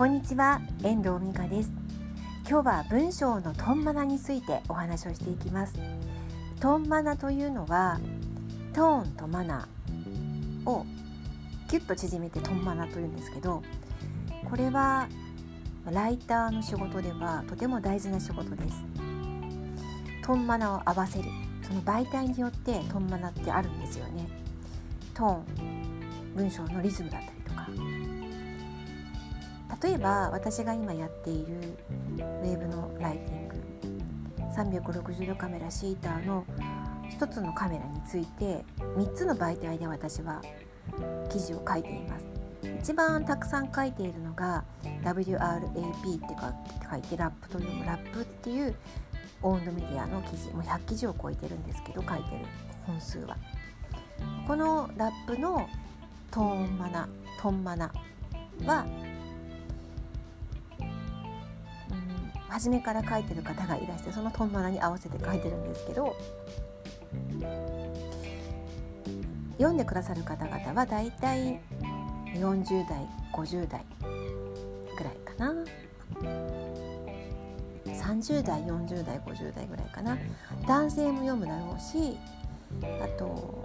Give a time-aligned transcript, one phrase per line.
[0.00, 1.70] こんにちは遠藤美香です。
[2.48, 5.74] 今日は文章のトンマナについてお話をしていきます。
[6.58, 8.00] トンマナというのは
[8.72, 10.86] トーンとマナーを
[11.68, 13.62] キュッと縮めてトンマナというんですけど
[14.48, 15.06] これは
[15.84, 18.82] ライターの仕事ではとても大事な仕事です。
[20.24, 21.28] トンマナを合わせる。
[21.60, 24.26] その媒体によってトンマナってあるんですよね。
[25.12, 27.68] トーン文章のリズムだったりとか
[29.82, 31.76] 例えば私が今やっている
[32.16, 33.60] ウェーブのライティング。
[34.56, 36.44] 360度カメラシーターの
[37.18, 40.42] 1つのカメラについて3つの媒体で私は
[41.30, 42.26] 記事を書いています。
[42.80, 44.64] 一番たくさん書いているのが
[45.02, 46.26] WRAP って
[46.90, 48.74] 書いてラップと読むラップっていう
[49.42, 50.50] オウンドメディアの記事。
[50.50, 52.44] もう100記事を超えてるんですけど書いてる
[52.86, 53.36] 本数は。
[54.46, 55.68] このラップの
[56.30, 57.08] トーンマナ
[57.40, 57.90] トンマナ
[58.66, 58.84] は、
[62.50, 66.16] 初めから書いてる方がいらしてそのトンマナに合わせて書いてるんですけど
[69.52, 71.60] 読んでくださる方々はだいたい
[72.34, 73.84] 40代50代
[74.96, 75.54] ぐらいかな。
[77.86, 80.18] 30代40代50代ぐらいかな。
[80.66, 82.18] 男性も読むだろうし
[83.02, 83.64] あと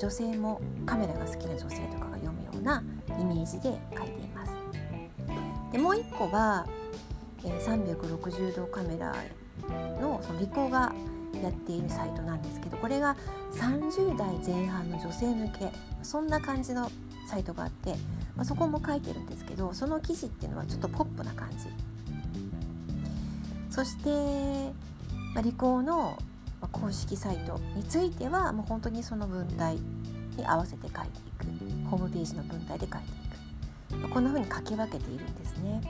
[0.00, 2.82] 女性もカメラが好きな女性とかが読むような
[3.18, 4.52] イメージで書いています。
[5.72, 6.66] でもう一個は、
[7.46, 9.14] え、360度カメラ
[10.00, 10.92] のそのリコが
[11.42, 13.16] やっているサイトなんですけどこれが
[13.52, 15.70] 30代前半の女性向け。
[16.02, 16.90] そんな感じの
[17.28, 17.96] サイトがあって、
[18.36, 21.66] まあ、そこも書いてるんですけどその記事っていうのはちょっとポップな感じ。
[23.70, 24.10] そして、
[25.34, 26.16] まあ、リコの
[26.72, 29.76] 公式サイトについてはもう本当にその文体
[30.36, 31.46] に合わせて書いていく。
[31.90, 34.08] ホームページの文体で書いていく。
[34.08, 35.80] こんな風に書き分けているんですね。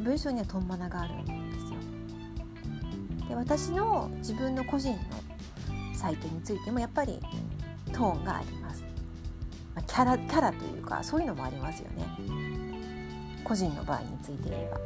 [0.00, 3.28] 文章にはトンマナがあるんですよ。
[3.28, 4.98] で私の自分の個人の
[5.94, 7.20] サイトについてもやっぱり
[7.92, 8.82] トーンがあります、
[9.74, 12.04] ま、キャラキャラというかそういうのもありますよね。
[13.44, 14.80] 個人の場合について言えば。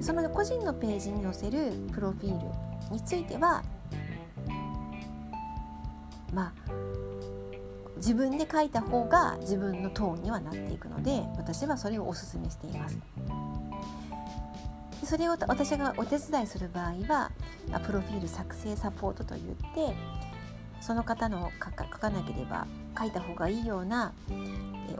[0.00, 3.62] その個人のページに載せるプロフィールについては
[6.32, 6.72] まあ
[8.00, 12.98] 自分で書いた方が自分のトーンにはなっていくので私はそれをおすめしています。
[15.04, 17.30] それを私がお手伝いする場合は
[17.84, 19.42] プロフィール作成サポートといっ
[19.74, 19.94] て
[20.80, 22.66] その方の書かなければ
[22.98, 24.12] 書いた方がいいような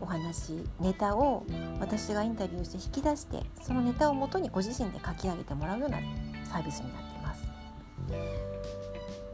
[0.00, 1.44] お話ネタを
[1.80, 5.98] 私がインタビューして引き出してそのネタをもとにご自身で書き上げてもらうような
[6.44, 7.44] サービスになっています。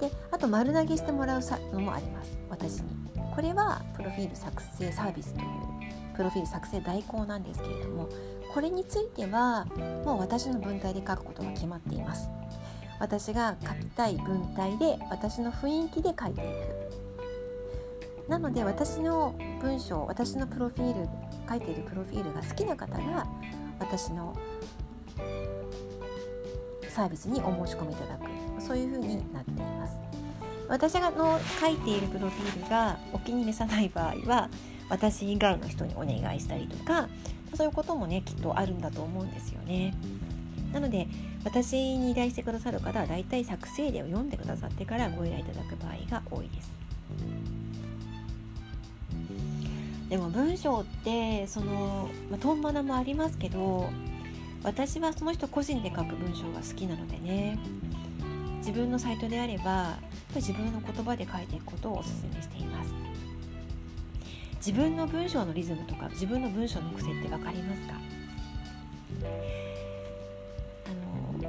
[0.00, 1.40] であと丸投げしてもらう
[1.72, 2.38] のもあります。
[2.48, 3.06] 私に。
[3.34, 5.46] これはプロフィール作成サービスという
[6.16, 8.08] プロフィール作成代行なんですけれども
[8.54, 9.66] これについては
[10.04, 12.30] もう私の文体で書くことが決まっています。
[12.98, 16.44] 私が書きたい文体で私の雰囲気で書いてい
[18.26, 18.30] く。
[18.30, 21.08] なので私の文章私のプロフィール
[21.46, 23.26] 書いているプロフィールが好きな方が
[23.78, 24.34] 私の
[26.88, 28.45] サービスにお申し込みいただく。
[28.66, 29.96] そういう風になっています。
[30.68, 34.50] 私がの書いているプロフィールがお気に召さない場合は
[34.88, 37.08] 私以外の人にお願いしたりとか
[37.54, 39.94] そういうこともねきっとあるんだと思うんですよね。
[40.72, 41.06] なので
[41.44, 46.72] 私に依頼してくださる方はだいたい作成例を読んでくださってからご依頼いただく場合が多いです。
[50.08, 53.88] でも文章ってその、まあ、トンマナもありますけど
[54.62, 57.58] 私はその人個人で書く文章が好きなのでね。
[58.66, 59.96] 自分のサイトであれば
[60.34, 62.92] 自分の言葉で書いていくことをお勧めしています。
[64.56, 67.94] 自分の文章のリズムとか自分の文章の癖って分かりますか？
[70.84, 71.46] あ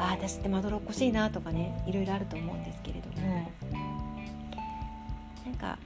[0.00, 3.52] のあ私ってまどろっこしいなとかねいろいろあると思うんですけれども。
[5.44, 5.78] なんか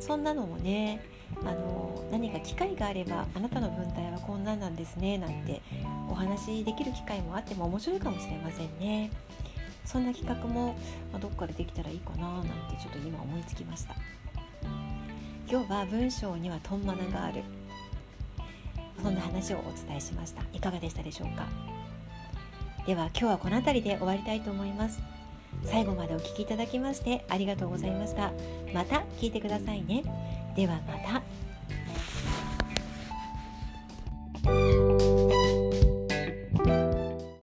[0.00, 1.00] そんなのもね
[1.42, 5.62] あの何か機会があればあなたの文体はこんなんなんですねなんて
[6.08, 9.10] お話できる機会もあっても面白いかもしれませんね。
[9.86, 10.76] そんな企画も、
[11.12, 13.94] まどっかでできたらいいかななんてちょっと今思いつきました。
[15.48, 17.42] 今日は文章にはトンマナがある。
[19.02, 20.42] そんな話をお伝えしました。
[20.52, 21.46] いかがでしたでしょうか？
[22.86, 25.00] では今日はこの辺りで終わりたいと思います。
[25.62, 28.32] 最後までお聴きいただきましてありがとうございました。
[28.74, 30.02] また聞いてくださいね。
[30.56, 31.45] ではまた。